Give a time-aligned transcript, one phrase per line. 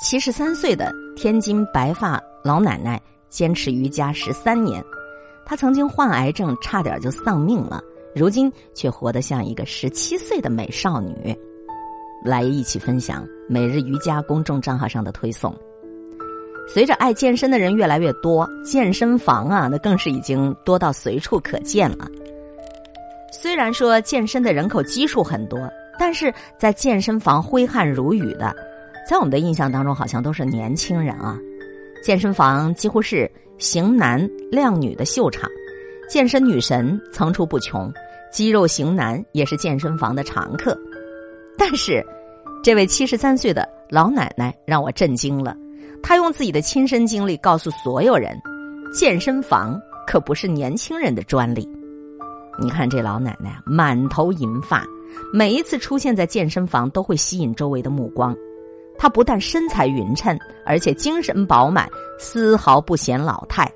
[0.00, 4.80] 七十三岁的天津白发老奶奶坚持瑜伽十三年，
[5.44, 7.82] 她曾经患癌症，差点就丧命了，
[8.14, 11.36] 如今却活得像一个十七岁的美少女。
[12.24, 15.52] 来一起分享每日瑜伽公众账号上的推送。
[16.68, 22.06] 随着爱健身的人越来越多，健身房啊，那更是已经多到随处可见了。
[23.32, 25.58] 虽然说健身的人口基数很多，
[25.98, 28.54] 但是在健身房挥汗如雨的。
[29.08, 31.38] 在我们的印象当中，好像都是年轻人啊。
[32.04, 34.20] 健身房几乎是型男
[34.52, 35.48] 靓女的秀场，
[36.10, 37.90] 健身女神层出不穷，
[38.30, 40.78] 肌肉型男也是健身房的常客。
[41.56, 42.04] 但是，
[42.62, 45.56] 这位七十三岁的老奶奶让我震惊了。
[46.02, 48.38] 她用自己的亲身经历告诉所有人：
[48.92, 51.66] 健身房可不是年轻人的专利。
[52.60, 54.84] 你看这老奶奶满头银发，
[55.32, 58.36] 每一次出现在健身房都会吸引周围的目光。
[58.98, 61.88] 她不但身材匀称，而且精神饱满，
[62.18, 63.70] 丝毫不显老态。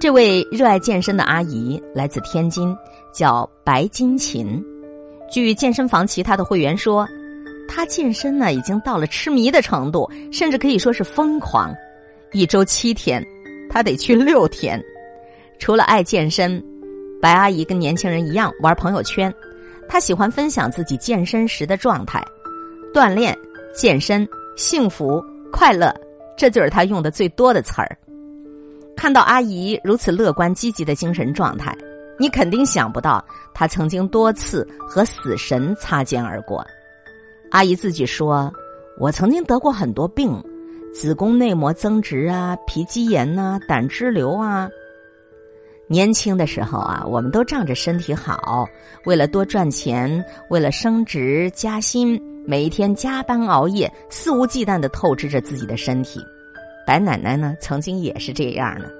[0.00, 2.76] 这位热爱健身的阿姨来自天津，
[3.14, 4.60] 叫白金琴。
[5.30, 7.08] 据健身房其他的会员说，
[7.68, 11.72] 她健身呢已经到了痴迷的程度，甚至可以说是疯狂。
[12.32, 13.24] 一周七天，
[13.70, 14.82] 她得去六天。
[15.60, 16.60] 除了爱健身，
[17.20, 19.32] 白阿姨跟年轻人一样玩朋友圈。
[19.88, 22.20] 她喜欢分享自己健身时的状态，
[22.92, 23.38] 锻炼。
[23.72, 25.94] 健身、幸福、快乐，
[26.36, 27.96] 这就是他用的最多的词儿。
[28.94, 31.76] 看到阿姨如此乐观积极的精神状态，
[32.18, 36.64] 你肯定想不到她曾经多次和死神擦肩而过。
[37.50, 38.52] 阿姨自己说
[38.98, 40.42] ：“我曾经得过很多病，
[40.94, 44.68] 子宫内膜增殖啊，皮肌炎呐，胆汁瘤啊。
[45.88, 48.66] 年轻的时候啊，我们都仗着身体好，
[49.04, 56.20] 为了多赚钱，为了升职加薪。”每一天加班熬夜，肆无忌惮的透支着自己的身体。
[56.86, 58.90] 白奶奶呢，曾经也是这样的。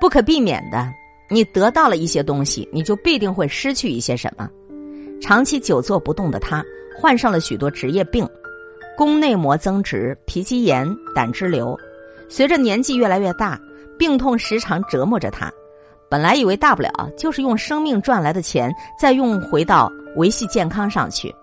[0.00, 0.86] 不可避免的，
[1.30, 4.48] 你得到了一些东西，你就必定会失去一些什么。
[5.20, 6.62] 长期久坐不动的她，
[7.00, 8.28] 患上了许多职业病，
[8.96, 11.76] 宫内膜增殖、皮肌炎、胆汁瘤。
[12.28, 13.58] 随着年纪越来越大，
[13.98, 15.50] 病痛时常折磨着她。
[16.10, 18.70] 本来以为大不了就是用生命赚来的钱，
[19.00, 21.34] 再用回到维系健康上去。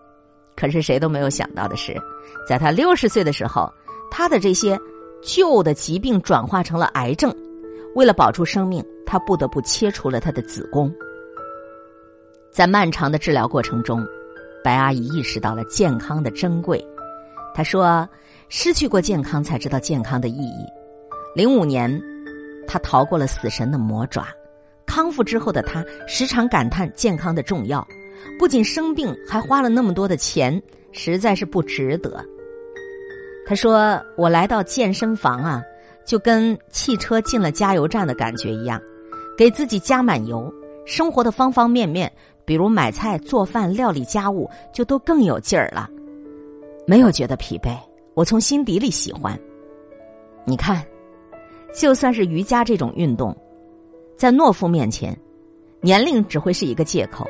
[0.55, 1.95] 可是谁都没有想到的是，
[2.47, 3.71] 在他六十岁的时候，
[4.09, 4.79] 他的这些
[5.21, 7.35] 旧的疾病转化成了癌症。
[7.95, 10.93] 为了保住生命，他不得不切除了他的子宫。
[12.51, 14.05] 在漫长的治疗过程中，
[14.63, 16.85] 白阿姨意识到了健康的珍贵。
[17.53, 18.07] 她说
[18.49, 20.65] ：“失去过健康，才知道健康的意义。”
[21.35, 22.01] 零五年，
[22.67, 24.27] 她逃过了死神的魔爪。
[24.85, 27.85] 康复之后的她，时常感叹健康的重要。
[28.37, 32.23] 不仅生病，还花了那么多的钱，实在是不值得。
[33.47, 35.63] 他说：“我来到健身房啊，
[36.03, 38.81] 就跟汽车进了加油站的感觉一样，
[39.37, 40.51] 给自己加满油，
[40.85, 42.11] 生活的方方面面，
[42.43, 45.87] 比如买菜、做饭、料理家务，就都更有劲儿了，
[46.87, 47.77] 没有觉得疲惫。
[48.15, 49.39] 我从心底里喜欢。
[50.43, 50.83] 你看，
[51.71, 53.35] 就算是瑜伽这种运动，
[54.17, 55.15] 在懦夫面前，
[55.81, 57.27] 年龄只会是一个借口。”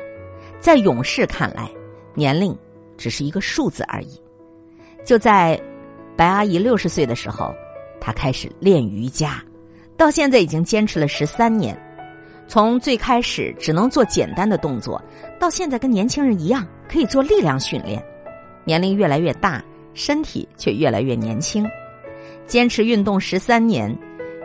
[0.60, 1.70] 在勇士看来，
[2.14, 2.56] 年龄
[2.96, 4.20] 只是一个数字而已。
[5.04, 5.60] 就在
[6.16, 7.54] 白阿姨六十岁的时候，
[8.00, 9.42] 她开始练瑜伽，
[9.96, 11.80] 到现在已经坚持了十三年。
[12.48, 15.02] 从最开始只能做简单的动作，
[15.38, 18.02] 到现在跟年轻人一样可以做力量训练。
[18.64, 19.62] 年龄越来越大，
[19.94, 21.68] 身体却越来越年轻。
[22.46, 23.96] 坚持运动十三年，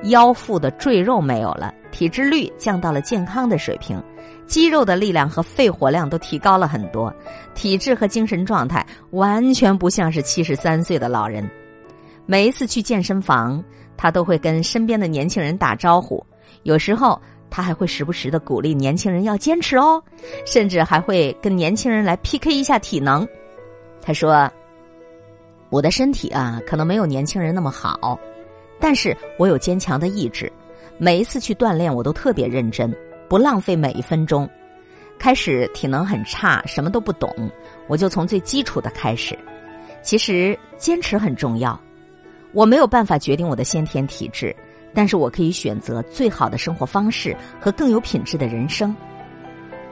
[0.05, 4.01] 腰腹的赘肉没有了，体脂率降到了健康的水平。
[4.51, 7.13] 肌肉的力量和肺活量都提高了很多，
[7.56, 11.50] 体质和精神状态完全不像是七十三岁的老人。
[12.25, 13.63] 每一次去健身房，
[13.95, 16.22] 他都会跟身边的年轻人打招呼，
[16.63, 17.17] 有时候
[17.50, 20.03] 他还会时不时的鼓励年轻人要坚持哦，
[20.45, 23.25] 甚至还会跟年轻人来 PK 一下体能。
[24.01, 24.51] 他说
[25.72, 28.20] ：“我的身体啊，可能没有年轻人那么好，
[28.81, 30.52] 但是我有坚强的意志，
[30.97, 32.93] 每一次去锻炼我都特别认真。”
[33.31, 34.49] 不浪费每一分钟。
[35.17, 37.33] 开始体能很差，什么都不懂，
[37.87, 39.39] 我就从最基础的开始。
[40.01, 41.79] 其实坚持很重要。
[42.51, 44.53] 我没有办法决定我的先天体质，
[44.93, 48.93] 但是我可以选择最好的生活方式和更有品质的人生。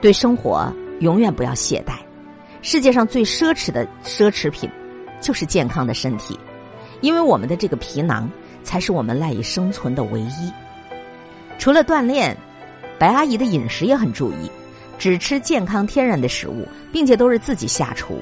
[0.02, 1.94] 对生活永远不要懈怠。
[2.60, 4.68] 世界上最奢侈的奢侈品，
[5.18, 6.38] 就是健康的身体，
[7.00, 8.30] 因为我们的这个皮囊
[8.62, 10.52] 才是我们赖以生存的唯一。
[11.58, 12.36] 除了锻炼。
[13.00, 14.50] 白阿姨的饮食也很注意，
[14.98, 18.18] 只吃健康天然的食物，并且都是自己下厨。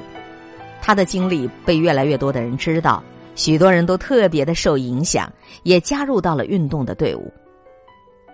[0.80, 3.02] 她的经历被越来越多的人知道，
[3.34, 5.28] 许多人都特别的受影响，
[5.64, 7.28] 也加入到了运动的队伍。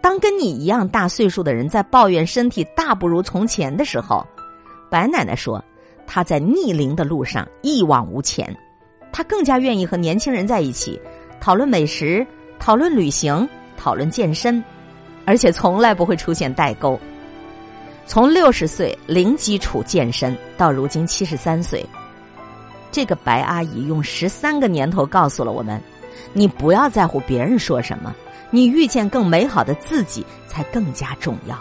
[0.03, 4.23] 当跟你一样大岁数的人在抱怨身体大不如从前的时候，
[4.91, 5.65] 白奶奶说
[6.07, 8.55] ：“她在逆龄的路上一往无前，
[9.11, 11.01] 她更加愿意和年轻人在一起
[11.41, 12.25] 讨论美食、
[12.59, 13.49] 讨论旅行、
[13.79, 14.63] 讨论健身，
[15.25, 16.99] 而且从来不会出现代沟。
[18.07, 21.85] 从六十岁零基础健身到如今七十三岁。”
[22.93, 25.83] 这个白阿姨用十三个年头告诉了我们：
[26.33, 28.15] 你不要在乎别人说什么，
[28.51, 31.59] 你遇见更美好的自己才更加重要。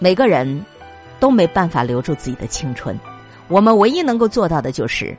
[0.00, 0.64] 每个人
[1.20, 2.98] 都没办法留住自己的青春，
[3.46, 5.16] 我们唯一能够做到的就是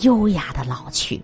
[0.00, 1.22] 优雅的老去。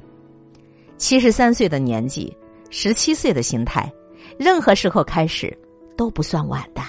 [0.97, 2.35] 七十三岁的年纪，
[2.71, 3.93] 十七岁的心态，
[4.39, 5.57] 任何时候开始
[5.97, 6.83] 都不算晚的。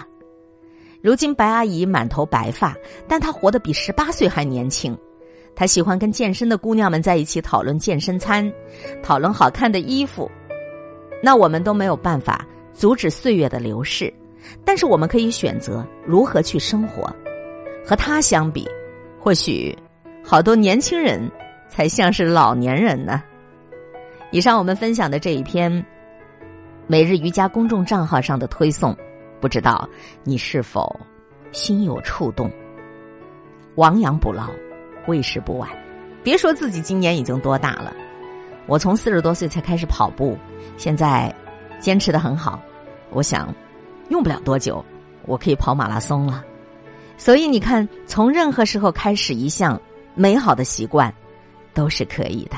[1.02, 2.76] 如今白阿姨满头白发，
[3.08, 4.98] 但她活得比十八岁还年轻。
[5.56, 8.50] 她喜欢跟健身的姑娘们在一起讨论健身餐，
[9.02, 10.30] 讨论好看的衣服。
[11.22, 14.14] 那我们都没有办法阻止岁月的流逝，
[14.64, 17.14] 但是我们可以选择如何去生活。
[17.86, 18.68] 和他相比，
[19.20, 19.76] 或许
[20.24, 21.30] 好多年轻人
[21.68, 23.24] 才像是老年人呢。
[24.32, 25.84] 以上我们分享的这一篇
[26.92, 28.98] 每日瑜伽公众账号上的推送，
[29.40, 29.88] 不知道
[30.24, 31.00] 你是否
[31.52, 32.52] 心有触动？
[33.76, 34.50] 亡羊补牢。
[35.06, 35.70] 为时不晚，
[36.24, 37.94] 别说自己今年已经多大了，
[38.66, 40.36] 我从四十多岁才开始跑步，
[40.78, 41.32] 现在
[41.80, 42.60] 坚持的很好。
[43.12, 43.54] 我想，
[44.10, 44.84] 用不了多久，
[45.28, 46.44] 我可以跑马拉松了。
[47.18, 49.80] 所以你看，从任何时候开始一项
[50.16, 51.14] 美好的习惯，
[51.72, 52.58] 都是可以的。